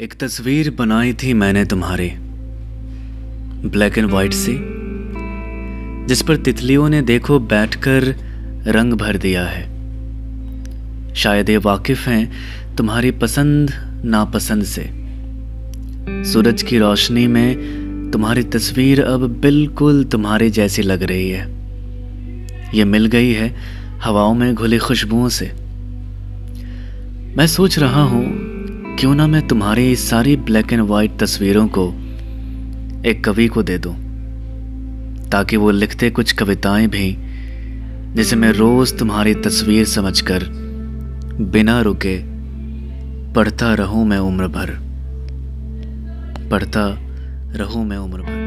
एक 0.00 0.14
तस्वीर 0.14 0.70
बनाई 0.70 1.12
थी 1.12 1.32
मैंने 1.32 1.64
तुम्हारी, 1.64 2.08
ब्लैक 3.68 3.98
एंड 3.98 4.10
वाइट 4.10 4.32
सी, 4.32 4.52
जिस 6.06 6.22
पर 6.22 6.36
तितलियों 6.36 6.88
ने 6.88 7.02
देखो 7.02 7.38
बैठकर 7.38 8.04
रंग 8.66 8.92
भर 8.92 9.16
दिया 9.16 9.44
है। 9.44 9.62
शायद 11.14 11.50
ये 11.50 11.56
वाकिफ 11.56 12.08
हैं 12.08 12.76
तुम्हारी 12.76 13.10
पसंद, 13.10 13.70
नापसंद 14.04 14.64
से। 14.64 14.90
सूरज 16.24 16.62
की 16.62 16.78
रोशनी 16.78 17.26
में 17.26 18.10
तुम्हारी 18.10 18.42
तस्वीर 18.42 19.02
अब 19.02 19.28
बिल्कुल 19.40 20.04
तुम्हारे 20.04 20.50
जैसी 20.50 20.82
लग 20.82 21.02
रही 21.02 21.30
है। 21.30 21.46
ये 22.74 22.84
मिल 22.84 23.06
गई 23.06 23.32
है 23.32 23.54
हवाओं 24.02 24.34
में 24.34 24.54
घुली 24.54 24.78
खुशबुओं 24.78 25.28
से। 25.28 25.52
मैं 27.36 27.46
सोच 27.46 27.78
रहा 27.78 28.02
हूँ 28.02 28.33
क्यों 28.98 29.14
ना 29.14 29.26
मैं 29.26 29.48
तुम्हारी 29.48 29.96
सारी 29.96 30.36
ब्लैक 30.36 30.72
एंड 30.72 30.82
वाइट 30.82 31.18
तस्वीरों 31.18 31.68
को 31.68 31.94
एक 33.06 33.22
कवि 33.24 33.48
को 33.48 33.62
दे 33.62 33.78
दूँ? 33.78 33.94
ताकि 35.28 35.56
वो 35.56 35.70
लिखते 35.70 36.10
कुछ 36.10 36.32
कविताएँ 36.32 36.86
भी, 36.86 37.16
जिसे 38.14 38.36
मैं 38.36 38.52
रोज 38.52 38.98
तुम्हारी 38.98 39.34
तस्वीर 39.34 39.84
समझकर 39.84 40.44
बिना 41.40 41.80
रुके 41.80 42.20
पढ़ता 43.32 43.74
रहूँ 43.74 44.06
मैं 44.06 44.18
उम्र 44.18 44.48
भर। 44.48 44.70
पढ़ता 46.48 46.98
रहूँ 47.56 47.86
मैं 47.86 47.96
उम्र 47.96 48.18
भर। 48.18 48.43